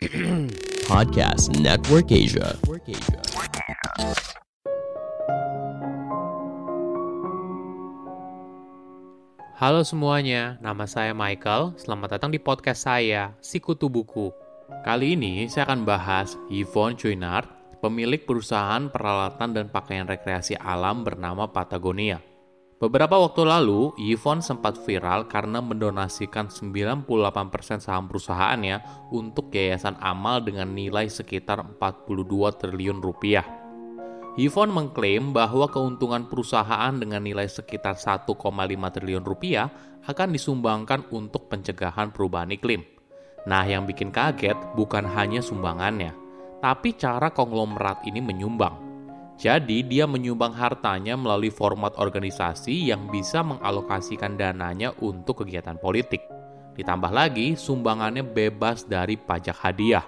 [0.88, 2.56] Podcast Network Asia.
[9.60, 11.76] Halo semuanya, nama saya Michael.
[11.76, 14.32] Selamat datang di podcast saya, Sikutu Buku.
[14.88, 17.44] Kali ini saya akan bahas Yvonne Chouinard,
[17.84, 22.29] pemilik perusahaan peralatan dan pakaian rekreasi alam bernama Patagonia.
[22.80, 27.04] Beberapa waktu lalu, Yvonne sempat viral karena mendonasikan 98%
[27.76, 28.80] saham perusahaannya
[29.12, 33.44] untuk yayasan amal dengan nilai sekitar 42 triliun rupiah.
[34.40, 38.32] Yvonne mengklaim bahwa keuntungan perusahaan dengan nilai sekitar 1,5
[38.96, 39.68] triliun rupiah
[40.08, 42.80] akan disumbangkan untuk pencegahan perubahan iklim.
[43.44, 46.16] Nah, yang bikin kaget bukan hanya sumbangannya,
[46.64, 48.89] tapi cara konglomerat ini menyumbang.
[49.40, 56.20] Jadi, dia menyumbang hartanya melalui format organisasi yang bisa mengalokasikan dananya untuk kegiatan politik.
[56.76, 60.04] Ditambah lagi, sumbangannya bebas dari pajak hadiah.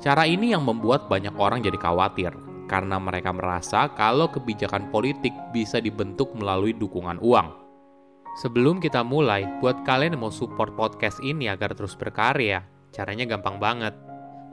[0.00, 2.32] Cara ini yang membuat banyak orang jadi khawatir
[2.64, 7.52] karena mereka merasa kalau kebijakan politik bisa dibentuk melalui dukungan uang.
[8.40, 13.60] Sebelum kita mulai, buat kalian yang mau support podcast ini agar terus berkarya, caranya gampang
[13.60, 13.92] banget.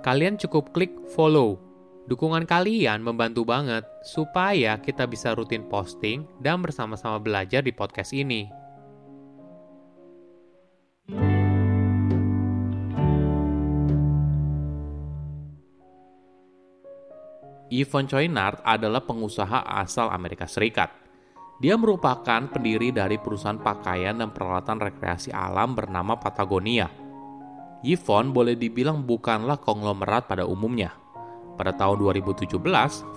[0.03, 1.68] Kalian cukup klik follow.
[2.09, 8.49] Dukungan kalian membantu banget supaya kita bisa rutin posting dan bersama-sama belajar di podcast ini.
[17.69, 20.89] Yvonne Chouinard adalah pengusaha asal Amerika Serikat.
[21.61, 26.89] Dia merupakan pendiri dari perusahaan pakaian dan peralatan rekreasi alam bernama Patagonia.
[27.85, 30.89] Yvonne boleh dibilang bukanlah konglomerat pada umumnya.
[31.59, 32.55] Pada tahun 2017,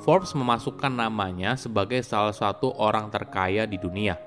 [0.02, 4.18] Forbes memasukkan namanya sebagai salah satu orang terkaya di dunia.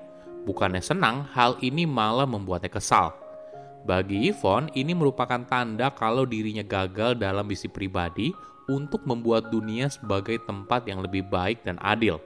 [0.48, 3.12] Bukannya senang, hal ini malah membuatnya kesal.
[3.84, 8.32] Bagi Yvonne, ini merupakan tanda kalau dirinya gagal dalam misi pribadi
[8.72, 12.16] untuk membuat dunia sebagai tempat yang lebih baik dan adil.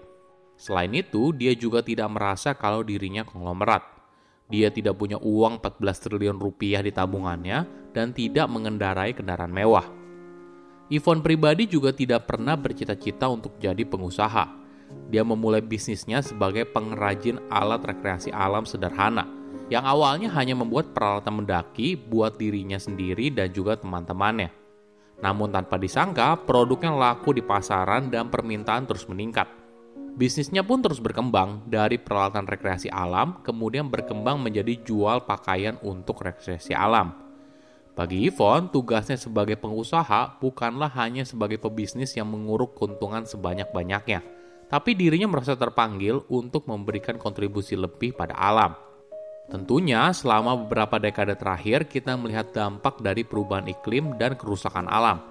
[0.55, 3.83] Selain itu, dia juga tidak merasa kalau dirinya konglomerat.
[4.47, 10.00] Dia tidak punya uang 14 triliun rupiah di tabungannya dan tidak mengendarai kendaraan mewah.
[10.91, 14.59] Yvonne pribadi juga tidak pernah bercita-cita untuk jadi pengusaha.
[15.07, 19.23] Dia memulai bisnisnya sebagai pengrajin alat rekreasi alam sederhana,
[19.71, 24.51] yang awalnya hanya membuat peralatan mendaki buat dirinya sendiri dan juga teman-temannya.
[25.23, 29.47] Namun tanpa disangka, produknya laku di pasaran dan permintaan terus meningkat.
[30.19, 36.75] Bisnisnya pun terus berkembang dari peralatan rekreasi alam, kemudian berkembang menjadi jual pakaian untuk rekreasi
[36.75, 37.30] alam.
[37.99, 44.23] Bagi Yvonne, tugasnya sebagai pengusaha bukanlah hanya sebagai pebisnis yang menguruk keuntungan sebanyak-banyaknya,
[44.71, 48.79] tapi dirinya merasa terpanggil untuk memberikan kontribusi lebih pada alam.
[49.51, 55.27] Tentunya, selama beberapa dekade terakhir, kita melihat dampak dari perubahan iklim dan kerusakan alam.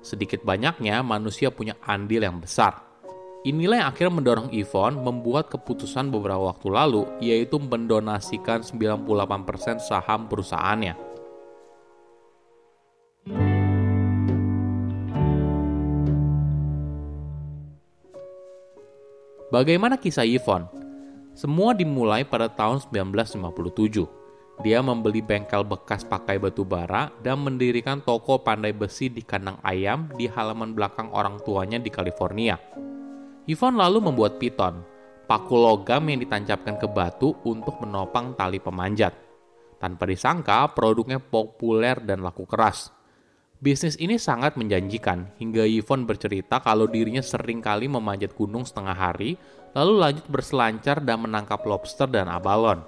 [0.00, 2.80] Sedikit banyaknya, manusia punya andil yang besar.
[3.44, 11.07] Inilah yang akhirnya mendorong Yvonne membuat keputusan beberapa waktu lalu, yaitu mendonasikan 98% saham perusahaannya.
[19.48, 20.68] Bagaimana kisah Yvonne?
[21.32, 24.04] Semua dimulai pada tahun 1957.
[24.60, 30.12] Dia membeli bengkel bekas pakai batu bara dan mendirikan toko pandai besi di kandang ayam
[30.20, 32.60] di halaman belakang orang tuanya di California.
[33.48, 34.84] Yvonne lalu membuat piton,
[35.24, 39.16] paku logam yang ditancapkan ke batu untuk menopang tali pemanjat.
[39.80, 42.97] Tanpa disangka, produknya populer dan laku keras.
[43.58, 49.34] Bisnis ini sangat menjanjikan, hingga Yvonne bercerita kalau dirinya sering kali memanjat gunung setengah hari
[49.74, 52.86] lalu lanjut berselancar dan menangkap lobster dan abalon.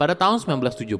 [0.00, 0.96] Pada tahun 1970,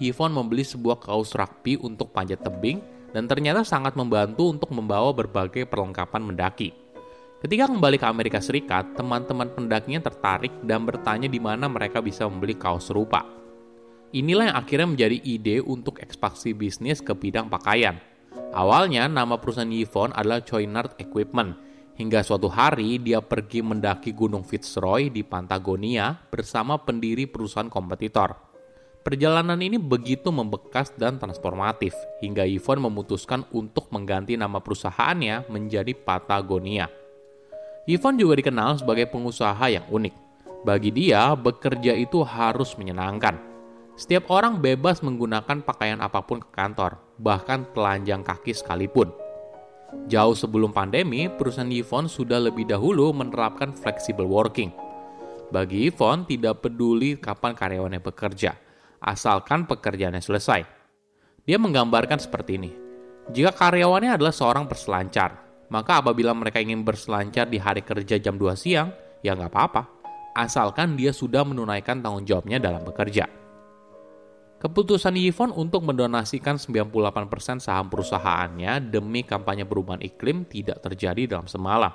[0.00, 2.80] Yvonne membeli sebuah kaos rugby untuk panjat tebing
[3.12, 6.72] dan ternyata sangat membantu untuk membawa berbagai perlengkapan mendaki.
[7.44, 12.56] Ketika kembali ke Amerika Serikat, teman-teman pendakinya tertarik dan bertanya di mana mereka bisa membeli
[12.56, 13.28] kaos serupa.
[14.16, 18.11] Inilah yang akhirnya menjadi ide untuk ekspansi bisnis ke bidang pakaian.
[18.52, 25.12] Awalnya, nama perusahaan Yvonne adalah Chouinard Equipment, Hingga suatu hari dia pergi mendaki Gunung Fitzroy
[25.12, 28.32] di Patagonia bersama pendiri perusahaan kompetitor.
[29.04, 31.92] Perjalanan ini begitu membekas dan transformatif
[32.24, 36.88] hingga Yvonne memutuskan untuk mengganti nama perusahaannya menjadi Patagonia.
[37.84, 40.14] Yvonne juga dikenal sebagai pengusaha yang unik.
[40.64, 43.36] Bagi dia, bekerja itu harus menyenangkan.
[43.98, 49.14] Setiap orang bebas menggunakan pakaian apa pun ke kantor, bahkan telanjang kaki sekalipun.
[50.10, 54.74] Jauh sebelum pandemi, perusahaan Yvonne sudah lebih dahulu menerapkan flexible working.
[55.54, 58.58] Bagi Yvonne, tidak peduli kapan karyawannya bekerja,
[58.98, 60.64] asalkan pekerjaannya selesai.
[61.46, 62.72] Dia menggambarkan seperti ini.
[63.30, 65.38] Jika karyawannya adalah seorang berselancar,
[65.68, 68.90] maka apabila mereka ingin berselancar di hari kerja jam 2 siang,
[69.20, 69.82] ya nggak apa-apa,
[70.32, 73.41] asalkan dia sudah menunaikan tanggung jawabnya dalam bekerja.
[74.62, 81.90] Keputusan Yvonne untuk mendonasikan 98% saham perusahaannya demi kampanye perubahan iklim tidak terjadi dalam semalam.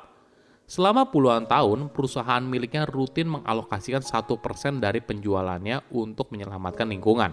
[0.68, 7.32] Selama puluhan tahun, perusahaan miliknya rutin mengalokasikan 1% dari penjualannya untuk menyelamatkan lingkungan.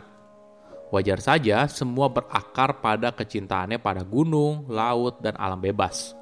[0.94, 6.14] Wajar saja semua berakar pada kecintaannya pada gunung, laut, dan alam bebas.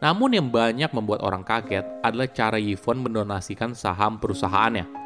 [0.00, 4.96] Namun yang banyak membuat orang kaget adalah cara Yvonne mendonasikan saham perusahaannya–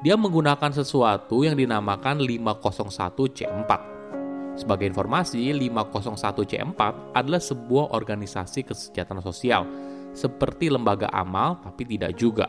[0.00, 3.70] dia menggunakan sesuatu yang dinamakan 501C4.
[4.56, 6.80] Sebagai informasi, 501C4
[7.12, 9.62] adalah sebuah organisasi kesejahteraan sosial,
[10.16, 12.48] seperti lembaga amal tapi tidak juga.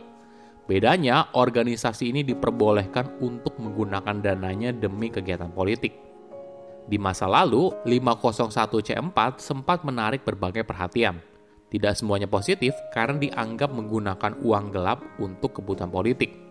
[0.64, 5.92] Bedanya, organisasi ini diperbolehkan untuk menggunakan dananya demi kegiatan politik.
[6.88, 11.20] Di masa lalu, 501C4 sempat menarik berbagai perhatian.
[11.68, 16.51] Tidak semuanya positif karena dianggap menggunakan uang gelap untuk kebutuhan politik.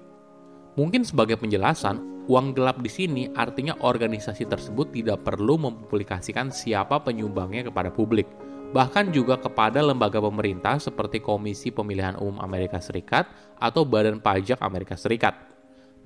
[0.79, 7.67] Mungkin sebagai penjelasan, uang gelap di sini artinya organisasi tersebut tidak perlu mempublikasikan siapa penyumbangnya
[7.67, 8.31] kepada publik,
[8.71, 13.27] bahkan juga kepada lembaga pemerintah seperti Komisi Pemilihan Umum Amerika Serikat
[13.59, 15.35] atau Badan Pajak Amerika Serikat.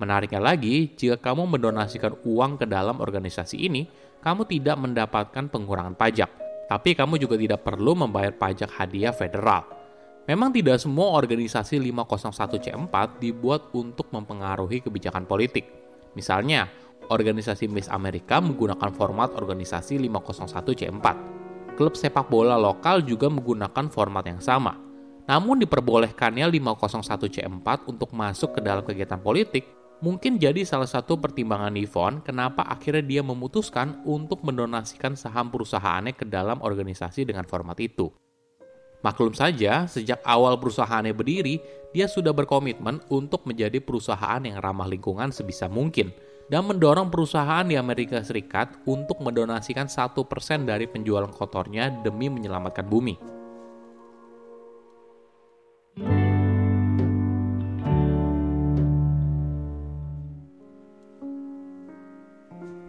[0.01, 3.87] Menariknya lagi, jika kamu mendonasikan uang ke dalam organisasi ini,
[4.19, 6.27] kamu tidak mendapatkan pengurangan pajak,
[6.65, 9.74] tapi kamu juga tidak perlu membayar pajak hadiah federal.
[10.25, 15.69] Memang tidak semua organisasi 501C4 dibuat untuk mempengaruhi kebijakan politik.
[16.17, 16.65] Misalnya,
[17.13, 21.05] organisasi Miss Amerika menggunakan format organisasi 501C4.
[21.77, 24.73] Klub sepak bola lokal juga menggunakan format yang sama.
[25.29, 29.65] Namun diperbolehkannya 501C4 untuk masuk ke dalam kegiatan politik
[30.03, 36.27] mungkin jadi salah satu pertimbangan Yvonne kenapa akhirnya dia memutuskan untuk mendonasikan saham perusahaannya ke
[36.27, 38.11] dalam organisasi dengan format itu.
[39.05, 41.61] Maklum saja, sejak awal perusahaannya berdiri,
[41.93, 46.09] dia sudah berkomitmen untuk menjadi perusahaan yang ramah lingkungan sebisa mungkin
[46.49, 52.89] dan mendorong perusahaan di Amerika Serikat untuk mendonasikan satu persen dari penjualan kotornya demi menyelamatkan
[52.89, 53.13] bumi.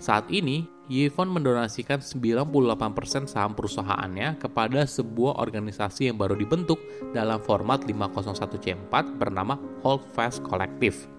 [0.00, 6.78] Saat ini, Yvonne mendonasikan 98% saham perusahaannya kepada sebuah organisasi yang baru dibentuk
[7.10, 11.10] dalam format 501C4 bernama Hold Fast Collective.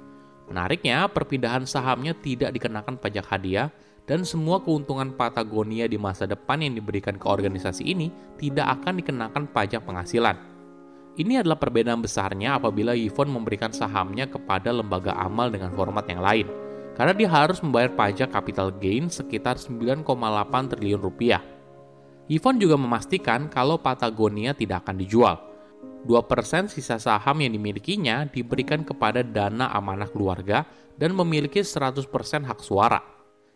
[0.47, 3.67] Menariknya, perpindahan sahamnya tidak dikenakan pajak hadiah
[4.07, 8.07] dan semua keuntungan Patagonia di masa depan yang diberikan ke organisasi ini
[8.39, 10.39] tidak akan dikenakan pajak penghasilan.
[11.19, 16.47] Ini adalah perbedaan besarnya apabila Yvonne memberikan sahamnya kepada lembaga amal dengan format yang lain–
[16.97, 20.01] karena dia harus membayar pajak capital gain sekitar 9,8
[20.73, 21.45] triliun rupiah.
[22.25, 25.37] Yvonne juga memastikan kalau Patagonia tidak akan dijual.
[26.09, 30.65] 2% sisa saham yang dimilikinya diberikan kepada dana amanah keluarga
[30.97, 32.09] dan memiliki 100%
[32.43, 32.99] hak suara.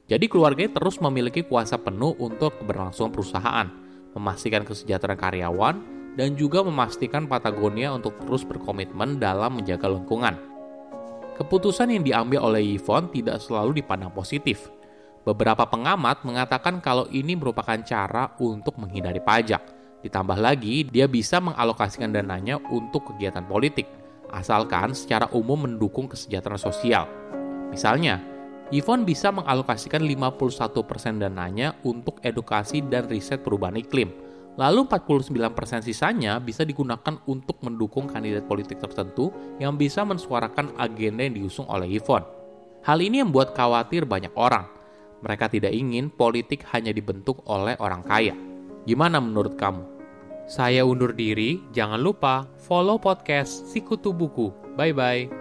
[0.06, 3.68] Jadi keluarganya terus memiliki kuasa penuh untuk keberlangsungan perusahaan,
[4.14, 5.76] memastikan kesejahteraan karyawan,
[6.20, 10.51] dan juga memastikan Patagonia untuk terus berkomitmen dalam menjaga lingkungan.
[11.42, 14.70] Keputusan yang diambil oleh Yvonne tidak selalu dipandang positif.
[15.26, 19.58] Beberapa pengamat mengatakan kalau ini merupakan cara untuk menghindari pajak.
[20.06, 23.90] Ditambah lagi, dia bisa mengalokasikan dananya untuk kegiatan politik,
[24.30, 27.10] asalkan secara umum mendukung kesejahteraan sosial.
[27.74, 28.22] Misalnya,
[28.70, 34.14] Yvonne bisa mengalokasikan 51% dananya untuk edukasi dan riset perubahan iklim,
[34.60, 39.32] Lalu 49% sisanya bisa digunakan untuk mendukung kandidat politik tertentu
[39.64, 42.28] yang bisa mensuarakan agenda yang diusung oleh Yvonne.
[42.84, 44.68] Hal ini membuat khawatir banyak orang.
[45.22, 48.34] Mereka tidak ingin politik hanya dibentuk oleh orang kaya.
[48.90, 49.86] Gimana menurut kamu?
[50.50, 54.52] Saya undur diri, jangan lupa follow podcast Sikutu Buku.
[54.76, 55.41] Bye-bye.